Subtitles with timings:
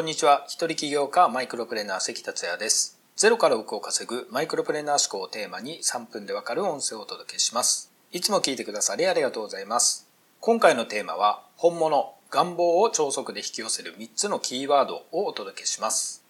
[0.00, 0.46] こんにちは。
[0.46, 2.98] 一人起業家マイクロプレーナー関達也です。
[3.16, 7.92] ゼロから億を稼ぐマイクロプレーナー思考をテーマに3分でわかる音声をお届けします。
[8.10, 10.08] いつも聞いてくださりありがとうございます。
[10.40, 16.24] 今回のテーマは、本物、願望を超速で引き寄せる3つのキーワードをお届けします。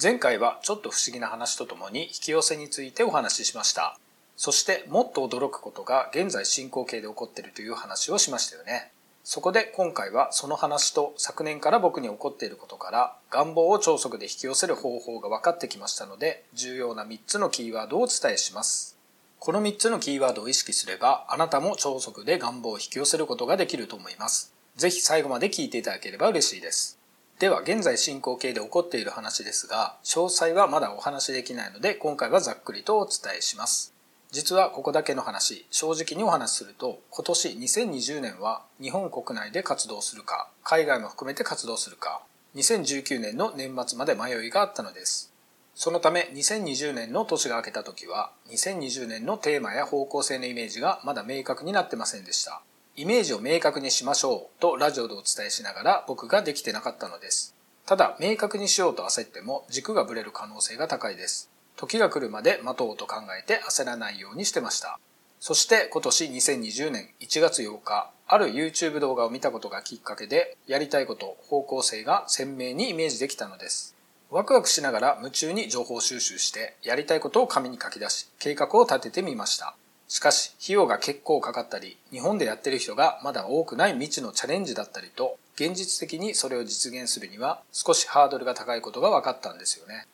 [0.00, 3.98] 前回はちょっと不思議な話とともに引き寄せについてお話ししました。
[4.36, 8.92] そしてもっと驚くことが現在進行形で起こっているという話をしましたよね。
[9.26, 18.98] そこで今回はその話と昨年から僕に起こっていることから願望を超速で引き寄せる方法が分かってきましたので重要な3つのキーワードをお伝えします。
[19.38, 24.52] この3つのキーワードを意識すればあなたも超速で願望を引き寄せることができると思います。
[24.76, 26.98] ぜひ最後まで聞いていただければ嬉しいです。
[27.38, 33.93] では現在進行形で起こっている話ですが詳細はまだお話しできないので今回はざっくりとお伝えします。
[34.34, 42.20] 実はここだけの話、正直にお話しすると、今年2020年は日本国内で活動するか、海外も含めて活動するか、
[42.56, 45.32] 2019年の年末まで迷いがあったのです。
[45.76, 52.60] そのため2020年の年が明けた時は、2020年のテーマや方向性のイメージがまだ明確になってませんでした。
[52.96, 57.54] イメージを明確にしましょうとラジオでお伝えしながら僕ができてなかったのです。
[57.86, 61.53] ただ、明確にしようと焦っても軸がぶれる可能性が高いです。
[61.76, 64.98] 時が来るまで待とうと考えて焦らないようにしてました。
[65.40, 73.94] そして今年2020年1月8日、ある YouTube 動画を見たことがきっかけで、やりたいこと、方向性が鮮明にイメージできたのです。
[74.30, 79.76] ワクワクしながら夢中に情報収集して、やりたいことを紙に書き出し、計画を立ててみました。
[80.08, 90.06] しかし、費用が結構かかったり、日本でやってる人がまだ多くない未知のチャレンジだったりと、現実的にそれを実現するには少しハードルが高いことが分かったんですよね。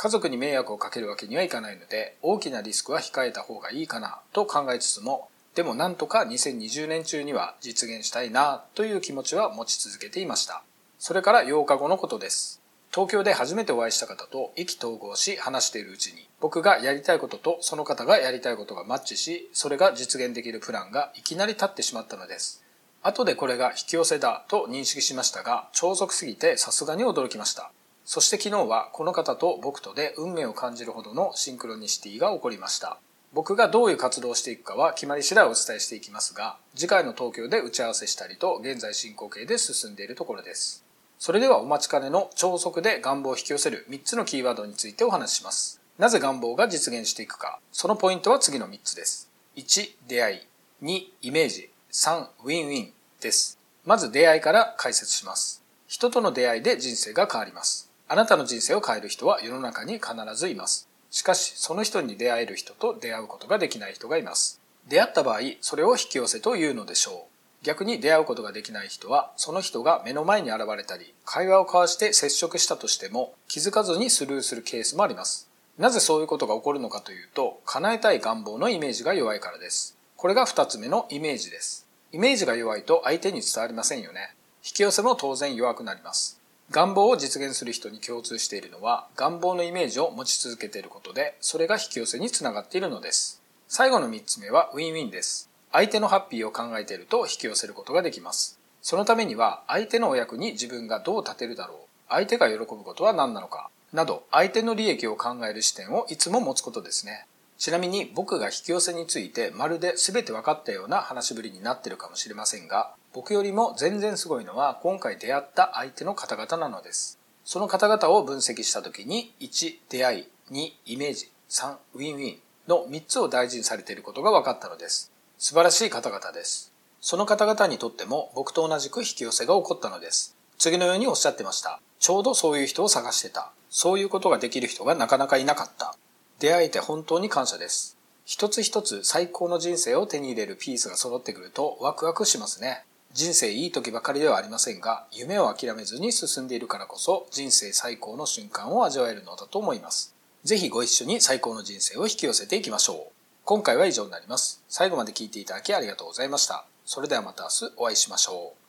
[0.00, 10.62] 家族に迷惑をかけるわけにはいかないので大きなリスクは控えた方がいいかなと考えつつもでもなんとか2020年中には実現したいなという気持ちは持ち続けていました。
[11.00, 12.62] それから8日後のことです。
[12.92, 22.62] 東京で初めてお会いした方と意気投合し話しているうちに僕がやりたいこととその方がやりたいことがマッチしそれが実現できるプランがいきなり立ってしまったのです。
[23.02, 27.72] 後でこれが引き寄せだと認識しましたが超速すぎてさすがに驚きました。
[28.10, 32.96] そして昨日はこの方と僕とで運命を感じるほどのシンクロニシティが起こりました。
[33.34, 40.86] 僕がどういう活動をしていくかは決まり次第お伝えしていきますが、次回の東京で打ち合わせしたりと現在進行形で進んでいるところです。
[41.18, 45.78] それではお待ちかねの超速で願望を引き寄せる3つのキーワードについてお話しします。
[45.98, 49.28] なぜ願望が実現していくか、そのポイントは次の3つです。
[49.56, 50.40] 1、出会い。
[50.82, 51.68] 2、イメージ。
[51.92, 53.58] 3、ウィンウィンです。
[53.84, 55.62] まず出会いから解説します。
[55.86, 57.87] 人との出会いで人生が変わります。
[58.08, 60.88] あなたの人生を変える人は世の中に必ずいます。
[61.10, 64.60] しかし、その人に出会える人と出会うことができない人がいます。
[64.88, 67.64] 出会った場合、それを引き寄せというのでしょう。
[67.64, 75.48] 逆に出会うことができない人は、その人が目の前に現れたり、会話を交わして接触したとしても、気づかずにスルーするケースもあります。
[75.76, 79.96] なぜそういうことが起こるのかというと、叶えたい願望のイメージが弱いからです。
[80.16, 81.86] これが二つ目のイメージです。
[82.12, 84.34] イメージが弱いと相手に伝わりませんよね。
[84.64, 86.37] 引き寄せも当然弱くなります。
[86.70, 93.40] 願望を実現する人に共通しているのは願望のイメージを持ち続けていることでそれが引き寄せにつながっているのです。
[93.68, 95.48] 最後の3つ目はウィンウィンです。
[95.72, 98.58] 相手のハッピーを考えていると引き寄せることができます。
[98.82, 101.78] そのためには相手のお役に自分がどう立てるだろう。
[102.10, 103.70] 相手が喜ぶことは何なのか。
[103.94, 107.26] など相手の利益を考える視点をいつも持つことですね。
[107.58, 117.18] ちなみに僕が引き寄せについてまるで全て分かったような話しぶりになってるかもしれませんが僕よりも全然すごいのは今回出会った相手の方々なのです。
[117.44, 125.10] その方々を分析した時に1、出会い、2、イメージ、3、ウィンウィンの3つを大事にされていることが分かったのです。
[125.38, 126.72] 素晴らしい方々です。
[127.00, 130.36] その方々にとっても僕と同じく引き寄せが起こったのです。
[130.58, 131.80] 次のようにおっしゃってました。
[131.98, 133.50] ちょうどそういう人を探してた。
[133.70, 135.96] そういうことができる人がなかなかいなかった。
[136.38, 137.96] 出会えて本当に感謝です。
[138.24, 142.84] 一つ一つ最高の人生を手に入れるピースが揃ってくるとワクワクしますね。
[143.12, 150.14] 人生いい時ばかりではありませんが、夢を諦めずに進んでいるからこそ人生最高の瞬間を味わえるのだと思います。
[150.44, 153.12] ぜひご一緒に最高の人生を引き寄せていきましょう。
[153.44, 154.62] 今回は以上になります。
[154.68, 156.66] 最後まで聞いていただきありがとうございました。
[156.84, 158.67] それではまた明日お会いしましょう。